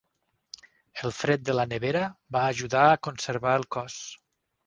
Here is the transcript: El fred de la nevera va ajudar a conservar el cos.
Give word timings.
El 1.07 1.11
fred 1.17 1.43
de 1.49 1.55
la 1.57 1.65
nevera 1.73 2.01
va 2.37 2.43
ajudar 2.53 2.85
a 2.93 2.97
conservar 3.09 3.55
el 3.61 3.67
cos. 3.79 4.01